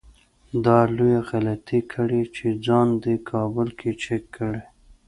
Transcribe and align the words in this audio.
تا 0.63 0.77
لويه 0.95 1.21
غلطي 1.29 1.79
کړې 1.93 2.21
چې 2.35 2.45
ځان 2.65 2.87
دې 3.03 3.15
کابل 3.29 3.67
کې 3.79 3.91
چک 4.03 4.23
کړی. 4.35 4.63